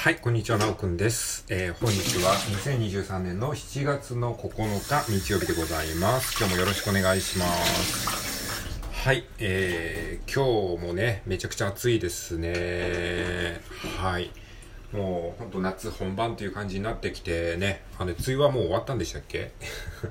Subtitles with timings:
[0.00, 1.44] はい、こんにちは、なおくんです。
[1.48, 4.48] えー、本日は2023年の7月の9
[5.04, 6.36] 日、日曜日でございます。
[6.38, 8.70] 今日もよろしくお願いします。
[8.92, 13.60] はい、えー、今日もね、めちゃくちゃ暑いですね。
[14.00, 14.30] はい。
[14.92, 19.50] もう、ほんと夏本番という感じになってきてね、あの、梅雨はもう終わったんでしたっけ？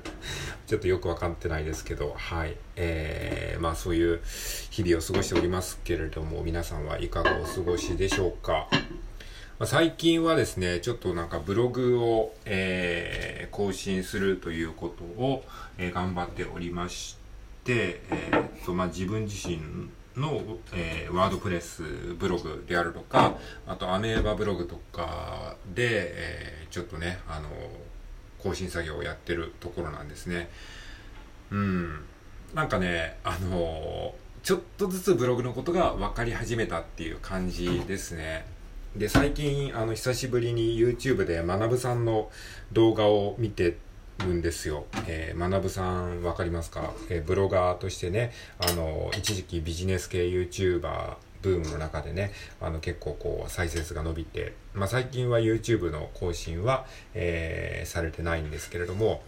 [0.68, 2.54] ちょっとよくわかってないですけど、はい。
[2.76, 4.20] えー、まあそういう
[4.70, 8.68] 日々を過ごしておりますけれども、皆さんはいかがお過ごしでしょうか？
[9.58, 15.44] まあ、最近はですね、ちょっとなんかブログを、えー、更新するということを、
[15.78, 17.16] えー、頑張っておりまし
[17.64, 19.58] て、えー、っと、まあ、自分自身
[20.16, 20.40] の、
[20.72, 27.48] えー、ワードプレスブログであるとか、あとアメーバブログとかで、えー、ちょっとね、あの、
[28.40, 30.50] 更新作業をやってるところなんですね。
[31.50, 32.04] うん。
[32.54, 38.46] なんかね、あのちょっとずつブログのことが分かり始めたっていう感じですね。
[38.98, 42.30] で、最近、あの、久しぶりに YouTube で学さんの
[42.72, 43.76] 動画を見て
[44.18, 44.86] るんですよ。
[45.06, 59.22] えー、学さんわかりますか、えー、ブロガーとしてね、あの、一時期ビジネス系 YouTuber ブームの中でね、あの結構こう再生数が伸びて、まあ最近は YouTube の更新は、えー、されてないんですけれども、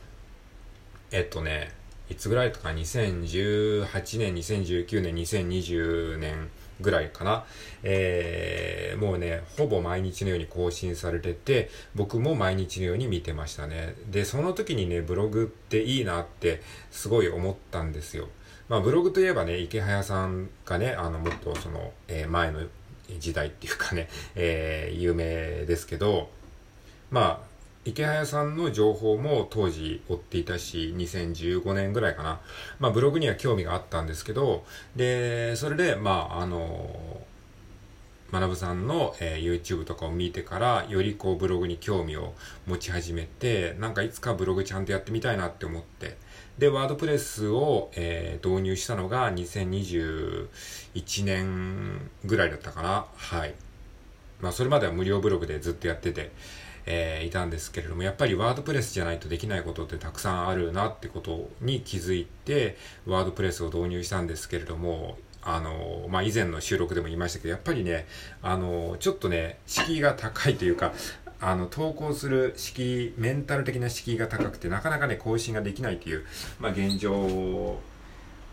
[1.12, 1.72] えっとね、
[2.08, 6.48] いつぐらいとか2018年、2019年、2020年
[6.80, 7.44] ぐらいかな？
[7.82, 8.59] えー、
[9.00, 13.94] もうね、ほぼ毎日のように更新されてて、僕も毎日のように見てましたね。
[14.10, 18.28] で、その時にね、ブログっていいなってすごい思ったんですよ。
[18.68, 22.60] まあブログといえばね、池早さんがね、あの、もっとその、えー、前の
[23.18, 26.28] 時代っていうかね、えー、有名ですけど、
[27.10, 27.50] まあ、
[27.86, 32.40] 池早さんの情報も当時追っていたし、2015年ぐらいかな。
[32.78, 37.19] まあブログには興味があったんですけど、で、それで、まああの、
[38.32, 42.34] 学さんの、えー、YouTube とかを見てから、よりこうブログに興味を
[42.66, 46.16] 持ち始めて、なんかいつかブログちゃんとやってみたいなって思って、
[46.58, 53.06] で、ワードプレスを、えー、導入したのが2021年ぐらいだったかな。
[53.16, 53.54] はい。
[54.40, 56.30] まあそれまでは無料ブログでずっとやってて、
[56.86, 62.76] えー、いたんですけれども、やっぱりワードプレスじゃないとできないことってたくさんあるなってことに気づいて、
[63.06, 68.06] ワードプレスを導入したんですけれども、あの、まあ、以前の収録でも言いましたけど、やっぱりね、
[68.42, 70.92] あの、ちょっとね、敷居が高いというか、
[71.40, 76.24] あの、投稿する敷居、メンタル的な敷居が高くて、なかなかね、更新ができないという、
[76.58, 77.78] まあ、現状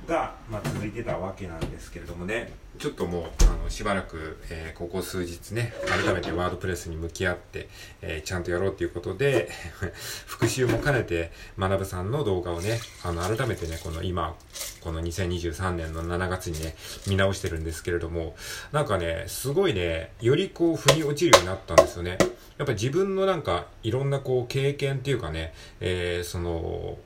[0.06, 7.70] が、まあ、続いてたわけなんですけれどもね、ちょっともう、あの、しばらく、えー、ここ数日ね、改めてワードプレスに向き合って、
[8.02, 9.50] えー、ちゃんとやろうということで、
[10.28, 14.36] 復習も兼ねて、学さんの動画をね、あの、改めてね、この今、
[14.82, 16.76] この2023年の7月にね、
[17.08, 18.36] 見直してるんですけれども、
[18.72, 22.18] なんかね、すごいね、よりこう、腑に落ちるようになったんですよね。
[22.60, 27.00] やっぱ自分のなんか、いろんなこう、経験っていうかね、えー、その、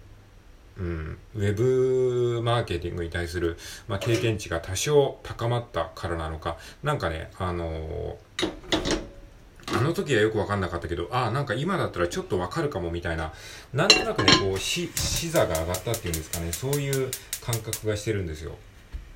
[0.78, 13.34] うん、ウェブマーケティングに対する、まあ、経験値が多少高まったからなのか、なんかね、あのー、あの時はよくわかんなかったけど、ああ、なんか今だったらちょっとわかるかもみたいな、
[13.74, 17.12] なんとなくね、こう、し、視座が上がったっていうんですかね、そういう
[17.42, 18.56] 感覚がしてるんですよ。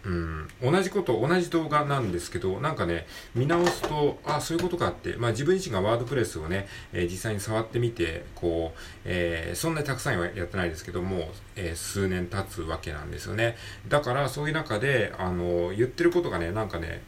[0.06, 13.58] うん、同じこと、同じ動画なんですけど、なんかね、見直すと、あ、そういうことかって、まあ自分自身がワードプレスをね、えー、実際に触ってみて、こう、えー、そんなにたくさんはやってないですけども、えー、数年経つわけなんですよね。
[13.88, 17.02] だから、そういう中で、あの、言ってることがね、なんかね、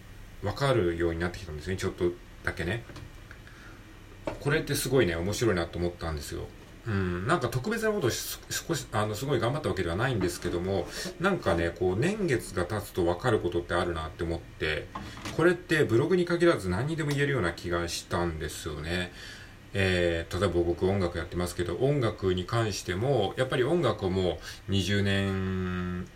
[0.43, 2.11] わかるようになってきたんですね、ちょっと
[2.43, 2.83] だけね。
[4.39, 6.47] これってすごいね、面白いなと思ったんですよ。
[6.87, 10.87] うん、なんか特別なことを少し、あの、すごい頑張ったわけではないんですけども、
[11.19, 14.87] なんかね、こう、年月が経つと分かることってあるなって思って、
[15.35, 19.11] これってブログに限らず何にでも言えるような気がしたんですよね。
[19.73, 26.07] えー、例えば僕音楽やってますけど、音楽に関しても、やっぱり音楽をもう20年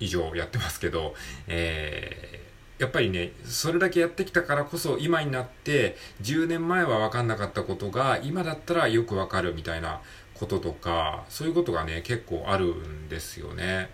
[0.00, 1.14] 以上やってますけど、
[1.48, 2.39] えー
[2.80, 10.00] やっぱりね、それだけやってきたからこそ今になって10年前は分かんなかったことが今だったらよく分かるみたいな
[10.32, 13.90] こととか、そういうことがね、結構あるんですよね。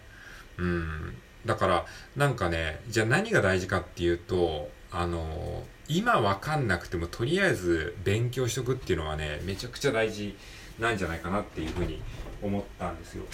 [0.57, 1.17] うん。
[1.45, 10.37] だから、なんかね、じゃあ何が大事かっていうと、あの、今分かんなくてもとりあえず勉強しとくっていうのはね、めちゃくちゃ大事
[10.79, 12.01] なんじゃないかなっていうふうに
[12.41, 13.25] 思ったんですよ。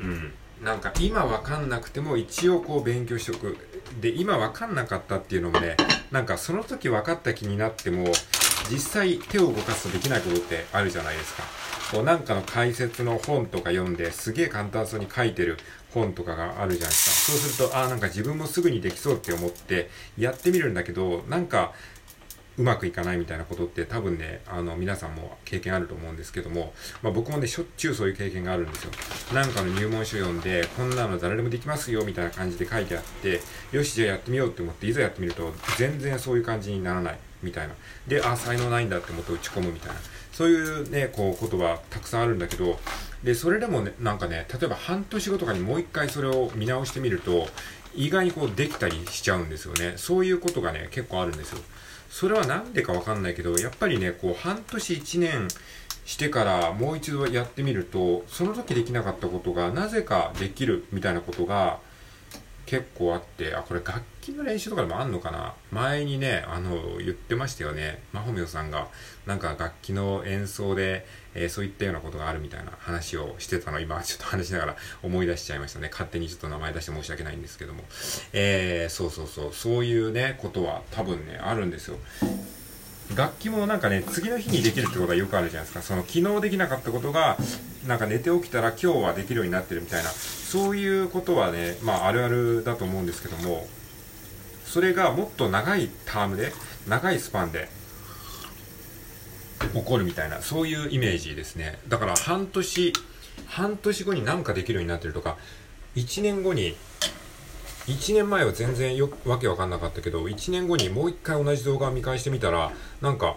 [0.00, 0.32] うん。
[0.62, 3.56] なんか今わかんなくても一応こう勉強しとく。
[4.00, 5.76] で、今わかんなかったっていうのもね、
[6.10, 8.12] なんかその時分かった気になっても、
[8.70, 11.42] 実際手を動かすとできないことってあるじゃないですか。
[11.92, 15.56] こうなんかの解説の本とか読んですげえ簡単そうに書いてる
[15.94, 17.38] 本とかがあるじゃないですか。
[17.38, 19.88] そうすると、ああ、なんか自分もすぐにできそうって思って
[20.18, 21.72] やってみるんだけど、なんか
[22.58, 28.90] うまくいかないみたいなことって多分ね、あの、皆さんも経験あると思うんですけども、まあ僕もね、しょっちゅうそういう経験があるんですよ。
[29.32, 33.40] なんかの入門書読んで、こんなの誰でもできますよ、みたいな感じで書いてあって、
[33.70, 37.74] よし、じゃあやってみようって思って、いざやってみると、全然そういう感じにならない、みたいな。
[38.08, 40.00] で、あ、才能ないんだって思って打ち込むみたいな。
[40.32, 42.80] そういうね、こう、言葉たくさんあるんだけど、
[43.22, 47.48] で、それでもね、なんかね、例えば半年後とかにもう一回それを見直してみると、
[47.94, 49.94] 意外にこうできたりしちゃうんですよね。
[49.96, 51.58] そういうことがね、結構あるんですよ。
[52.10, 55.48] それは何でか分かんないけど、やっぱりね、こう、半年1年
[56.04, 61.80] してからもう一度やってみると、その時できなかったことがなぜかできるみたいなことが
[62.68, 65.54] 結構あって、あ、これ楽器の練習とかでもあんのかな？
[65.70, 68.02] 前にね、あの、言ってましたよね。
[68.12, 68.88] まほみょさんが、
[69.24, 75.88] なんか楽器の演奏で、えー、そういったようなことがあるみたいな話をしてたの今ちょっと話しながら思い出しちゃいましたね。
[75.90, 77.82] 勝手にちょっと名前出して申し訳ないんですけども。
[78.34, 81.96] えー、そうそうそう、そういうね、ことは多分ね、あるんですよ。
[83.16, 85.82] 楽器もなんかね、次の日にできるってことはよくあるじゃないですか。
[85.82, 87.36] その昨日できなかったことが、
[87.86, 93.66] なんか寝て起きたら今日はできるようになってるみたいな、そういうことはね、まああるあるだと思うんですけども、
[94.64, 96.52] それがもっと長いタームで、
[96.86, 97.68] 長いスパンで、
[99.72, 101.78] 起こるみたいな、そういうイメージですね。
[101.88, 102.92] だから半年、
[103.46, 105.36] 半年後に何かできるようになってるとか、
[105.96, 106.76] 1年後に、
[107.88, 112.70] 1年前は全然よわけわかんなかったけど、1年後にもう一回同じ動画を見返してみたら、
[113.00, 113.36] なんか、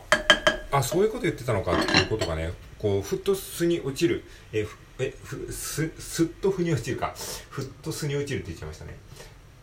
[0.72, 4.68] あ、そういうこと言ってたのかっていうことがね、こう、ふっと巣に落ちる、え、
[5.00, 7.16] え、ふ、す、すっと腑に落ちるか、
[7.50, 8.98] ふっと巣に落ちるって言っちゃいましたね。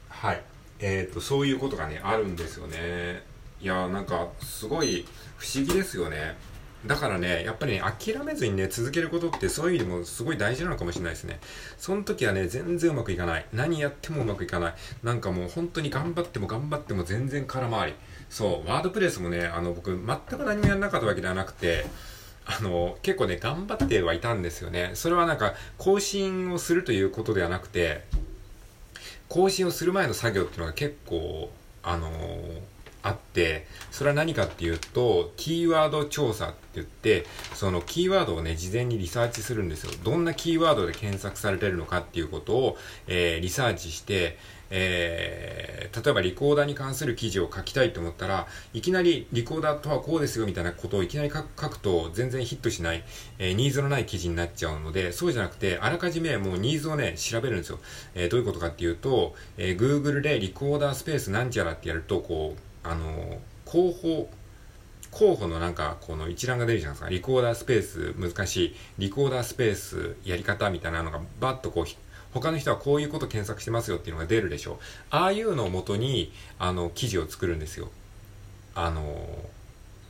[0.08, 0.42] はい。
[0.80, 3.22] えっ、ー、と、そういうことがね、あるんですよね。
[3.60, 5.04] いやなんか、すごい
[5.36, 6.36] 不思議ですよね。
[6.86, 11.40] だからね、やっぱりね、諦めずにね、続けることってそういう意味でもすごい大事なのかもしれないですね。
[11.76, 13.46] その時はね、全然うまくいかない。
[13.52, 14.74] 何やってもうまくいかない。
[15.02, 17.94] なんかもう本当に頑張っても頑張っても全然空回り。
[18.30, 21.86] そう、ワードプレスもね、あの、僕、全く何もやらなかったわけではなくて、
[22.46, 24.92] あの、結構ね、頑張ってはいたんですよね。
[24.94, 28.04] それはなんか、更新をするということではなくて、
[29.28, 31.50] 更新をする前の作業っていうのが結構、
[31.82, 32.77] あのー
[33.08, 39.90] あって、それは何かっていうと、キーワード調査って言って、そのキーワードをね、事前にリサーチするんですよ。
[40.04, 44.38] どんなキーワードで検索されてるのかっていうことを、えー、リサーチして、
[44.70, 53.04] えー、例えばリコーダーに関する記事を書きたいと思ったら、いきなりリコーダーとはこうですよみたいなことをいきなり書くと全然ヒットしない、
[53.38, 57.78] えー、ニーズのない記事になっちゃうので、そうじゃなくて、あらかじめもうニーズをね、調べるんですよ。
[58.14, 64.30] えー、どういうことかっていうと、えー、Google でリコーダースペースなんちゃらってやると、こう、あの、候補、
[65.10, 67.10] 候補のなんか、この一覧が出るじゃないですか。
[67.10, 71.84] リコーダースペース難しい、リコーダースペースやり方みたいなのがバッとこう、
[72.32, 74.76] 他の人はこういうこと検索してますよっていうのが出るでしょう。
[75.10, 77.90] ああいうのをもとに、あの、記事を作るんですよ。
[78.74, 79.26] あの、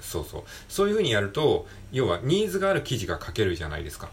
[0.00, 0.42] そうそう。
[0.68, 4.10] そういう風にやると、要はニーズがある記事が書けるじゃないですか。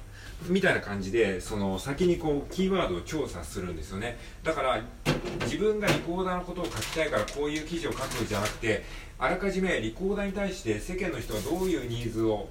[0.48, 4.82] みたいな感じでその先にこうキーワードを調査するんですよねだから
[5.42, 8.84] 自分がリコーダーのことを書きたいからこういう記事を書くんじゃなくて
[9.18, 12.50] あらかじめリコーダーに対して世間の人はどういうニーズを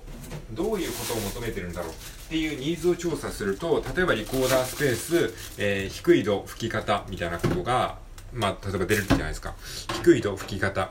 [0.53, 1.95] どういうことを求めてるんだろうっ
[2.29, 8.03] ていうニーズを調査すると例えばリコーダースペース、えー、低い度吹き方みたいなことが
[8.35, 9.55] まあ、例えば出るじゃないですか。
[10.03, 10.91] 低い度吹き方。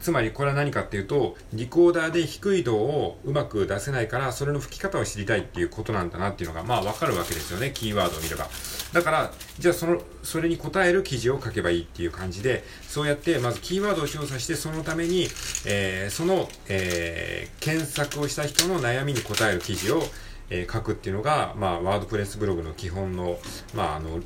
[0.00, 8.48] つまりこれは何かっていうと、リコーダーで低い度をうまく出せないから、それの吹き方を知りたいっていうことなんだなっていうのが、まあわかるわけですよね、キーワードを見れば。
[8.92, 15.28] だから、じゃあその、それに答える記事を書けばいいっていう感じで、そうやってまずキーワードを調査して、そのために、
[15.66, 20.02] えー、その、えー、検索をした人の悩みに答える記事を、
[20.50, 23.38] えー、書くっていうのが、まあ、ワードプレスブログの基本の、
[23.74, 24.20] まあ、あの、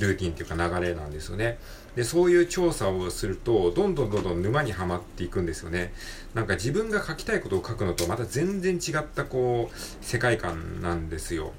[0.00, 1.58] ルーティンっていうか流れなんですよね。
[1.96, 5.92] で、そういう調査をすると、どんどんどんどん沼にはまっていくんですよね。
[6.34, 11.52] なんか自分が書きたいことを書くのとまた全然違ったこう、世界観なんですよ。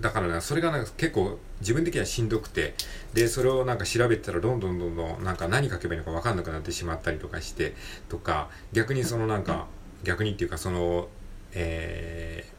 [0.00, 2.74] だからね、それがなんか結構自分的にはしんどくて、
[3.12, 7.74] で、それをなんか調べてたらどんどんどんどんなんか何書けばいいのかわかんなくなってしまったりとかして、
[8.08, 9.66] とか、逆にそのなんか、
[10.02, 11.08] 逆にっていうかその、
[11.52, 12.53] えー、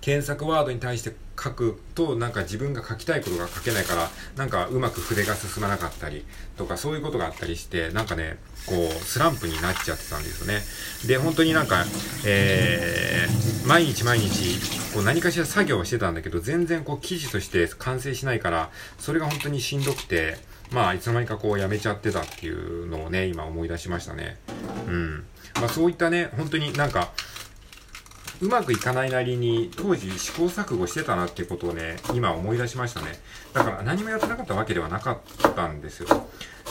[0.00, 6.24] 検索ワードに対して書くとなんか自分が書きたいことが書けないからなんかうまく筆が進まなかったり
[6.58, 10.60] とかそういうことがあったりしてなんかねこうスランプになっちゃってたんですよね。
[11.06, 11.84] で本当になんか、
[12.26, 14.58] えー、毎日毎日
[14.94, 20.36] こう何かしら作業をしてたんだけど全然こう記事として完成しないからそれが本当にしんどくて
[20.70, 24.38] まあいつの間にかこうやめちゃってたっていうのをね今思い出しましたね。
[24.86, 25.24] うん。
[25.54, 27.12] まあそういったね本当になんか
[28.40, 33.18] うまくいかないなりに当時試行錯誤してたなってことをね、今思い出しましたね。
[33.52, 36.26] だから何もやってなかったわけではなかったんですよ。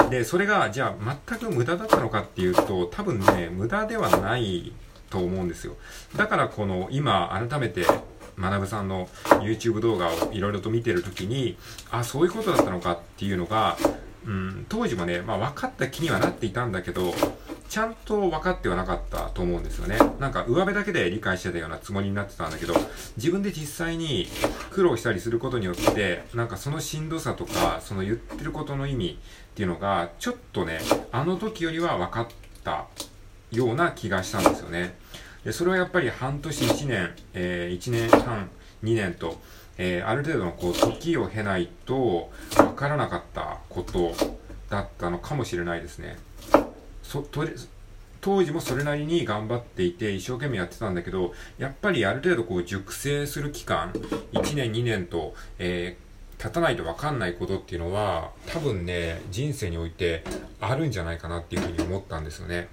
[0.09, 4.73] で、それが、じゃあ、全く無駄だったのかっていうと、多分ね、無駄ではない
[5.09, 5.75] と思うんですよ。
[6.15, 7.85] だから、この、今、改めて、
[8.37, 9.07] 学さんの
[9.41, 11.57] YouTube 動画をいろいろと見てるときに、
[11.91, 13.77] あ、そういうことだったのかっていうのが、
[14.25, 17.13] うん、当時もね、まあ分かった気にはなっていたんだけど、
[17.69, 19.99] ちゃんと分かってはなかったと思うんですよね。
[20.19, 22.73] なんか上辺だけで理解してたようなつもりになってたんだけど、
[23.15, 24.27] 自分で実際に
[24.71, 29.19] 苦労したりすることによって、なんかそのしんどさとか、その言ってることの意味
[29.51, 30.79] っていうのが、ちょっとね、
[31.11, 32.27] あの時よりは分かっ
[32.63, 32.87] た
[33.51, 34.97] ような気がしたんですよね。
[35.45, 38.49] で、それはやっぱり半年1年、えー、1年半、
[38.83, 39.39] 2年と、
[39.77, 44.15] えー、ある程度のこう時を経ないと分からなかったこと
[44.71, 46.17] だったのかもしれないですね。
[47.09, 47.51] そとり
[48.21, 53.91] 当時もそれなりに頑張っていて一生懸命やってたんだけどやっぱりある程度こう熟成する期間
[54.33, 60.23] 1年2年と、えー、経たないと分かんないことっていうのは多分ね人生において
[60.61, 62.67] あるんじゃないかなっていうふうに思ったんですよね。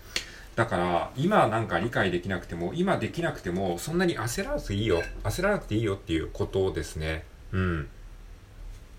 [0.55, 5.03] だから、今なんか理解できなくても、今できなくても、そんなに焦らずいいよ。
[5.23, 7.25] 焦らなくていいよっていうことですね。
[7.53, 7.89] うん。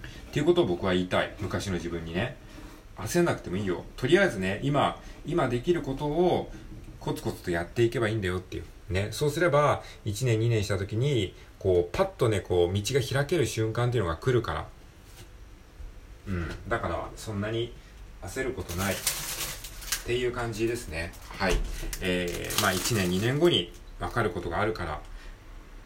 [0.04, 1.34] っていうことを僕は言いたい。
[1.40, 2.38] 昔の自分にね。
[3.00, 3.84] 焦らなくてもいいよ。
[3.96, 6.52] とりあえずね、今、今できることを
[7.00, 8.64] コツコツとやっていけばいいんだよっていう。
[8.90, 9.10] ね。
[9.12, 14.68] そうすれば、1年2年した時に、こう、パッとね、こう、道が開ける瞬間っていうのが来るから。
[16.28, 16.50] うん。
[16.68, 17.74] だから、そんなに
[18.22, 18.94] 焦ることない。
[18.94, 18.98] っ
[20.10, 21.12] ていう感じですね。
[21.38, 21.58] はい。
[22.02, 25.02] えー、まあ1年2年後に分かることがあるから、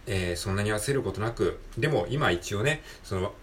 [0.06, 3.34] えー、そんなに焦ることなく、でも今一応ね、その、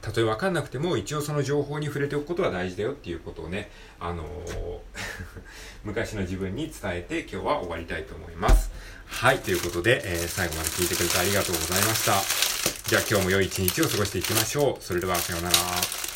[0.00, 4.78] たとえ分かんなくても一応その情報に触れておくことは大事だよっていうことをね、あのー、
[5.84, 8.70] 昔の自分に伝えて今日は終わりたいと思います。
[9.06, 12.14] はい、ということで、えー、最後まで聞いてくれてありがとうございました。
[12.88, 14.82] じゃあ今日も良い一日を過ごしていきましょう。
[14.82, 16.09] それではさようなら。